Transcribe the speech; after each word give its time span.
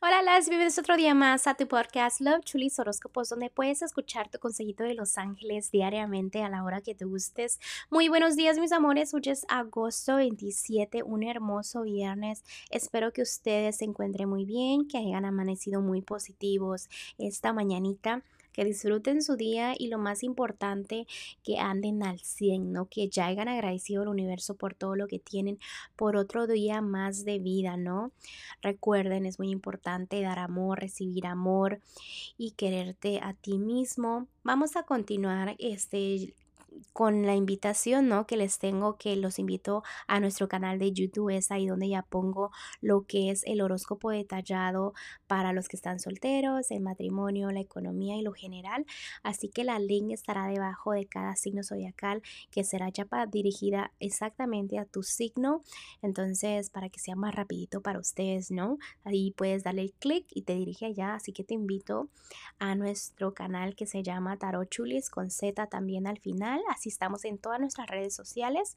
Hola, 0.00 0.22
las 0.22 0.48
bienvenidos 0.48 0.78
otro 0.78 0.96
día 0.96 1.14
más 1.14 1.46
a 1.46 1.54
tu 1.54 1.68
podcast 1.68 2.20
Love 2.20 2.44
Chulis 2.44 2.78
Horóscopos, 2.78 3.28
donde 3.28 3.48
puedes 3.48 3.80
escuchar 3.80 4.28
tu 4.28 4.38
consejito 4.38 4.82
de 4.82 4.94
Los 4.94 5.16
Ángeles 5.16 5.70
diariamente 5.70 6.42
a 6.42 6.48
la 6.48 6.64
hora 6.64 6.80
que 6.80 6.94
te 6.94 7.04
gustes. 7.04 7.60
Muy 7.90 8.08
buenos 8.08 8.34
días, 8.34 8.58
mis 8.58 8.72
amores. 8.72 9.14
Hoy 9.14 9.22
es 9.26 9.46
agosto 9.48 10.16
27, 10.16 11.04
un 11.04 11.22
hermoso 11.22 11.82
viernes. 11.82 12.42
Espero 12.70 13.12
que 13.12 13.22
ustedes 13.22 13.76
se 13.76 13.84
encuentren 13.84 14.28
muy 14.28 14.44
bien, 14.44 14.88
que 14.88 14.98
hayan 14.98 15.24
amanecido 15.24 15.80
muy 15.80 16.02
positivos 16.02 16.88
esta 17.16 17.52
mañanita 17.52 18.22
que 18.54 18.64
disfruten 18.64 19.20
su 19.22 19.36
día 19.36 19.74
y 19.76 19.88
lo 19.88 19.98
más 19.98 20.22
importante, 20.22 21.06
que 21.42 21.58
anden 21.58 22.02
al 22.02 22.20
100, 22.20 22.72
¿no? 22.72 22.86
Que 22.86 23.08
ya 23.08 23.26
hayan 23.26 23.48
agradecido 23.48 24.02
al 24.02 24.08
universo 24.08 24.54
por 24.54 24.74
todo 24.74 24.96
lo 24.96 25.08
que 25.08 25.18
tienen, 25.18 25.58
por 25.96 26.16
otro 26.16 26.46
día 26.46 26.80
más 26.80 27.24
de 27.24 27.38
vida, 27.38 27.76
¿no? 27.76 28.12
Recuerden, 28.62 29.26
es 29.26 29.38
muy 29.38 29.50
importante 29.50 30.22
dar 30.22 30.38
amor, 30.38 30.80
recibir 30.80 31.26
amor 31.26 31.80
y 32.38 32.52
quererte 32.52 33.20
a 33.22 33.34
ti 33.34 33.58
mismo. 33.58 34.28
Vamos 34.44 34.76
a 34.76 34.84
continuar 34.84 35.56
este 35.58 36.32
con 36.94 37.26
la 37.26 37.34
invitación, 37.34 38.08
¿no? 38.08 38.26
Que 38.26 38.36
les 38.36 38.58
tengo, 38.58 38.96
que 38.96 39.16
los 39.16 39.38
invito 39.38 39.82
a 40.06 40.20
nuestro 40.20 40.48
canal 40.48 40.78
de 40.78 40.92
YouTube, 40.92 41.30
es 41.30 41.50
ahí 41.50 41.66
donde 41.66 41.88
ya 41.88 42.02
pongo 42.02 42.50
lo 42.80 43.02
que 43.02 43.30
es 43.30 43.42
el 43.44 43.60
horóscopo 43.60 44.10
detallado 44.10 44.94
para 45.26 45.52
los 45.52 45.68
que 45.68 45.76
están 45.76 45.98
solteros, 45.98 46.70
el 46.70 46.80
matrimonio, 46.80 47.50
la 47.50 47.60
economía 47.60 48.16
y 48.16 48.22
lo 48.22 48.32
general. 48.32 48.86
Así 49.22 49.48
que 49.48 49.64
la 49.64 49.78
link 49.78 50.12
estará 50.12 50.46
debajo 50.46 50.92
de 50.92 51.06
cada 51.06 51.34
signo 51.36 51.62
zodiacal 51.62 52.22
que 52.50 52.64
será 52.64 52.88
ya 52.88 53.06
dirigida 53.30 53.92
exactamente 54.00 54.78
a 54.78 54.84
tu 54.84 55.02
signo. 55.02 55.62
Entonces, 56.00 56.70
para 56.70 56.88
que 56.88 57.00
sea 57.00 57.16
más 57.16 57.34
rapidito 57.34 57.80
para 57.80 57.98
ustedes, 57.98 58.50
¿no? 58.50 58.78
Ahí 59.04 59.32
puedes 59.32 59.64
darle 59.64 59.92
clic 59.98 60.26
y 60.30 60.42
te 60.42 60.54
dirige 60.54 60.86
allá. 60.86 61.14
Así 61.14 61.32
que 61.32 61.44
te 61.44 61.54
invito 61.54 62.08
a 62.58 62.74
nuestro 62.74 63.34
canal 63.34 63.74
que 63.74 63.86
se 63.86 64.02
llama 64.02 64.38
Tarot 64.38 64.68
Chulis 64.68 65.10
con 65.10 65.30
Z 65.30 65.66
también 65.66 66.06
al 66.06 66.18
final 66.18 66.62
Así 66.68 66.83
estamos 66.88 67.24
en 67.24 67.38
todas 67.38 67.60
nuestras 67.60 67.88
redes 67.88 68.14
sociales. 68.14 68.76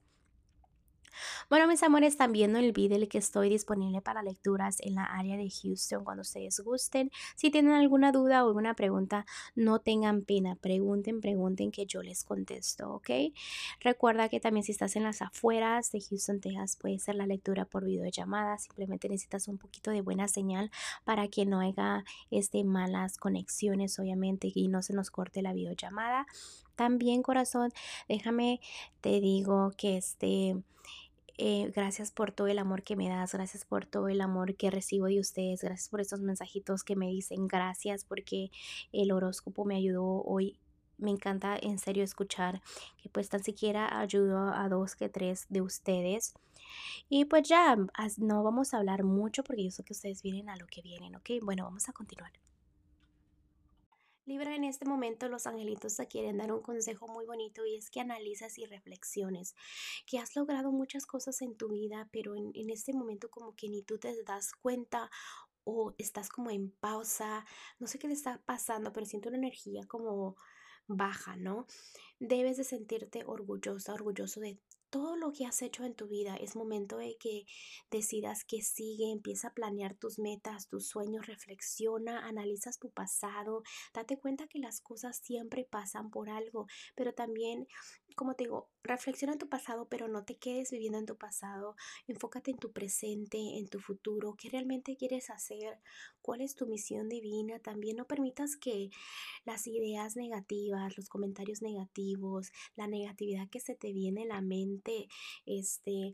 Bueno, 1.50 1.68
mis 1.68 1.84
amores, 1.84 2.18
también 2.18 2.52
no 2.52 2.60
olviden 2.60 3.08
que 3.08 3.18
estoy 3.18 3.50
disponible 3.50 4.02
para 4.02 4.24
lecturas 4.24 4.78
en 4.82 4.96
la 4.96 5.06
área 5.06 5.38
de 5.38 5.50
Houston 5.50 6.04
cuando 6.04 6.22
ustedes 6.22 6.60
gusten. 6.60 7.12
Si 7.36 7.50
tienen 7.52 7.74
alguna 7.74 8.12
duda 8.12 8.44
o 8.44 8.48
alguna 8.48 8.76
pregunta, 8.76 9.26
no 9.56 9.80
tengan 9.80 10.24
pena, 10.24 10.56
pregunten, 10.56 11.22
pregunten 11.22 11.72
que 11.72 11.86
yo 11.86 12.04
les 12.04 12.24
contesto, 12.24 12.92
¿ok? 12.94 13.10
Recuerda 13.80 14.30
que 14.30 14.40
también 14.40 14.64
si 14.64 14.72
estás 14.72 14.96
en 14.96 15.04
las 15.04 15.22
afueras 15.22 15.92
de 15.92 16.02
Houston, 16.02 16.40
Texas, 16.40 16.76
puede 16.76 17.00
ser 17.00 17.16
la 17.16 17.26
lectura 17.26 17.66
por 17.66 17.86
videollamada. 17.86 18.58
Simplemente 18.58 19.10
necesitas 19.10 19.48
un 19.48 19.58
poquito 19.58 19.92
de 19.92 20.02
buena 20.02 20.28
señal 20.28 20.72
para 21.04 21.28
que 21.28 21.46
no 21.46 21.60
haya 21.60 22.04
este, 22.32 22.64
malas 22.64 23.18
conexiones, 23.18 24.00
obviamente, 24.00 24.52
y 24.54 24.68
no 24.68 24.82
se 24.82 24.94
nos 24.94 25.12
corte 25.12 25.42
la 25.42 25.54
videollamada. 25.54 26.28
También, 26.78 27.23
corazón, 27.23 27.73
déjame, 28.08 28.61
te 29.02 29.20
digo 29.20 29.72
que 29.78 29.97
este... 29.97 30.56
Eh, 31.39 31.72
gracias 31.75 32.11
por 32.11 32.31
todo 32.31 32.47
el 32.47 32.58
amor 32.58 32.81
que 32.81 32.95
me 32.95 33.09
das, 33.09 33.33
gracias 33.33 33.64
por 33.64 33.86
todo 33.86 34.08
el 34.08 34.22
amor 34.22 34.56
que 34.56 34.72
recibo 34.72 35.05
de 35.05 35.20
ustedes, 35.20 35.61
gracias 35.61 35.88
por 35.88 36.02
estos 36.02 36.20
mensajitos 36.22 36.83
que 36.83 36.95
me 36.95 37.09
dicen, 37.09 37.48
gracias 37.48 38.05
porque 38.05 38.50
el 38.92 39.11
horóscopo 39.11 39.64
me 39.64 39.75
ayudó 39.75 40.23
hoy. 40.23 40.58
Me 40.98 41.11
encanta 41.11 41.55
en 41.61 41.78
serio 41.78 42.03
escuchar 42.03 42.61
que 42.98 43.09
pues 43.09 43.30
tan 43.30 43.44
siquiera 43.44 44.00
ayudó 44.00 44.52
a 44.52 44.67
dos 44.67 44.95
que 44.95 45.09
tres 45.09 45.45
de 45.50 45.61
ustedes. 45.61 46.33
Y 47.08 47.25
pues 47.25 47.48
ya, 47.48 47.78
no 48.17 48.44
vamos 48.44 48.73
a 48.73 48.78
hablar 48.78 49.03
mucho 49.03 49.44
porque 49.44 49.64
yo 49.64 49.70
sé 49.70 49.83
que 49.83 49.94
ustedes 49.94 50.23
vienen 50.23 50.50
a 50.50 50.58
lo 50.58 50.66
que 50.66 50.81
vienen, 50.81 51.16
¿ok? 51.16 51.30
Bueno, 51.44 51.66
vamos 51.66 51.88
a 51.88 51.94
continuar. 51.94 52.31
Libra, 54.28 54.53
en 54.53 54.66
este 54.66 54.83
momento 54.83 55.30
los 55.30 55.47
angelitos 55.47 55.95
te 55.95 56.06
quieren 56.06 56.38
dar 56.38 56.52
un 56.52 56.61
consejo 56.61 57.08
muy 57.08 57.25
bonito 57.25 57.66
y 57.66 57.78
es 57.78 57.89
que 57.89 58.02
analizas 58.02 58.58
y 58.58 58.66
reflexiones, 58.66 59.55
que 60.05 60.20
has 60.20 60.36
logrado 60.36 60.70
muchas 60.73 61.05
cosas 61.05 61.42
en 61.42 61.55
tu 61.55 61.70
vida, 61.70 62.10
pero 62.11 62.36
en, 62.36 62.52
en 62.54 62.70
este 62.70 62.92
momento 62.92 63.30
como 63.30 63.55
que 63.55 63.70
ni 63.70 63.83
tú 63.83 63.98
te 63.98 64.21
das 64.23 64.52
cuenta 64.52 65.10
o 65.64 65.95
estás 65.98 66.27
como 66.27 66.52
en 66.52 66.71
pausa, 66.71 67.45
no 67.80 67.87
sé 67.87 67.99
qué 67.99 68.10
te 68.10 68.16
está 68.16 68.42
pasando, 68.43 68.92
pero 68.92 69.05
siento 69.05 69.30
una 69.30 69.37
energía 69.37 69.87
como 69.87 70.36
baja, 70.87 71.37
¿no? 71.37 71.66
Debes 72.20 72.58
de 72.58 72.66
sentirte 72.66 73.23
orgullosa, 73.26 73.93
orgulloso 73.93 74.42
de 74.42 74.60
todo 74.89 75.15
lo 75.15 75.31
que 75.31 75.45
has 75.45 75.61
hecho 75.61 75.83
en 75.83 75.95
tu 75.95 76.08
vida. 76.08 76.36
Es 76.36 76.55
momento 76.55 76.98
de 76.98 77.17
que 77.20 77.45
decidas 77.92 78.43
que 78.45 78.61
sigue, 78.61 79.11
empieza 79.11 79.49
a 79.49 79.53
planear 79.53 79.95
tus 79.95 80.20
metas, 80.20 80.67
tus 80.67 80.87
sueños, 80.87 81.27
reflexiona, 81.27 82.25
analizas 82.27 82.80
tu 82.80 82.89
pasado, 82.92 83.64
date 83.93 84.17
cuenta 84.17 84.48
que 84.48 84.59
las 84.59 84.81
cosas 84.81 85.17
siempre 85.17 85.65
pasan 85.65 86.09
por 86.09 86.30
algo, 86.30 86.67
pero 86.95 87.14
también, 87.14 87.67
como 88.15 88.36
te 88.36 88.45
digo, 88.45 88.70
reflexiona 88.83 89.33
en 89.33 89.39
tu 89.39 89.49
pasado, 89.49 89.87
pero 89.89 90.08
no 90.08 90.23
te 90.23 90.37
quedes 90.37 90.71
viviendo 90.71 90.98
en 90.98 91.05
tu 91.05 91.17
pasado, 91.17 91.75
enfócate 92.08 92.52
en 92.52 92.58
tu 92.58 92.71
presente, 92.71 93.37
en 93.37 93.67
tu 93.67 93.80
futuro, 93.80 94.36
qué 94.37 94.49
realmente 94.49 94.95
quieres 94.95 95.30
hacer, 95.30 95.80
cuál 96.21 96.42
es 96.42 96.55
tu 96.55 96.65
misión 96.65 97.09
divina, 97.09 97.59
también 97.59 97.98
no 97.98 98.05
permitas 98.05 98.55
que 98.55 98.89
las 99.45 99.67
ideas 99.67 100.15
negativas, 100.15 100.98
los 100.98 101.09
comentarios 101.09 101.61
negativos, 101.61 102.52
la 102.75 102.87
negatividad 102.87 103.49
que 103.49 103.59
se 103.59 103.75
te 103.75 103.93
viene 103.93 104.23
a 104.23 104.27
la 104.27 104.42
mente, 104.42 104.77
este, 105.45 106.14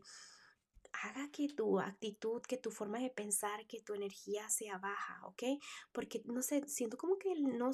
haga 1.02 1.30
que 1.30 1.48
tu 1.48 1.80
actitud, 1.80 2.42
que 2.42 2.56
tu 2.56 2.70
forma 2.70 2.98
de 2.98 3.10
pensar, 3.10 3.66
que 3.66 3.80
tu 3.80 3.94
energía 3.94 4.48
sea 4.48 4.78
baja, 4.78 5.20
¿ok? 5.26 5.42
Porque, 5.92 6.22
no 6.26 6.42
sé, 6.42 6.66
siento 6.68 6.96
como 6.96 7.18
que 7.18 7.34
no, 7.36 7.70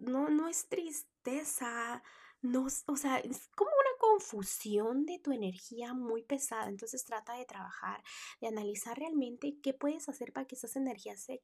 no, 0.00 0.28
no 0.28 0.48
es 0.48 0.68
tristeza, 0.68 2.02
no, 2.42 2.66
o 2.86 2.96
sea, 2.96 3.18
es 3.18 3.48
como 3.56 3.70
una 3.70 3.98
confusión 3.98 5.06
de 5.06 5.18
tu 5.18 5.32
energía 5.32 5.94
muy 5.94 6.22
pesada. 6.22 6.68
Entonces 6.68 7.04
trata 7.04 7.34
de 7.34 7.46
trabajar, 7.46 8.02
de 8.40 8.48
analizar 8.48 8.98
realmente 8.98 9.58
qué 9.62 9.74
puedes 9.74 10.08
hacer 10.08 10.32
para 10.32 10.46
que 10.46 10.54
esas 10.54 10.76
energías 10.76 11.20
se 11.22 11.42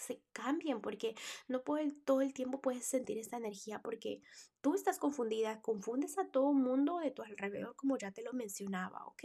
se 0.00 0.20
cambien, 0.32 0.80
porque 0.80 1.14
no 1.48 1.62
todo 2.04 2.20
el 2.20 2.34
tiempo 2.34 2.60
puedes 2.60 2.84
sentir 2.84 3.18
esta 3.18 3.36
energía, 3.36 3.80
porque 3.80 4.22
tú 4.60 4.74
estás 4.74 4.98
confundida, 4.98 5.60
confundes 5.60 6.18
a 6.18 6.26
todo 6.26 6.50
el 6.50 6.56
mundo 6.56 6.98
de 6.98 7.10
tu 7.10 7.22
alrededor, 7.22 7.74
como 7.76 7.98
ya 7.98 8.12
te 8.12 8.22
lo 8.22 8.32
mencionaba, 8.32 9.06
¿ok? 9.06 9.24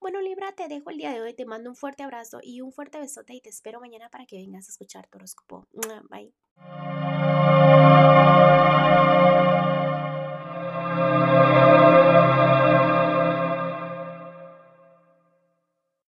Bueno, 0.00 0.20
Libra, 0.20 0.52
te 0.52 0.68
dejo 0.68 0.90
el 0.90 0.98
día 0.98 1.12
de 1.12 1.20
hoy, 1.20 1.34
te 1.34 1.46
mando 1.46 1.70
un 1.70 1.76
fuerte 1.76 2.02
abrazo 2.02 2.40
y 2.42 2.60
un 2.60 2.72
fuerte 2.72 2.98
besote 2.98 3.34
y 3.34 3.40
te 3.40 3.50
espero 3.50 3.80
mañana 3.80 4.08
para 4.10 4.26
que 4.26 4.36
vengas 4.36 4.68
a 4.68 4.72
escuchar 4.72 5.06
tu 5.08 5.18
horóscopo. 5.18 5.66
Bye. 6.10 6.34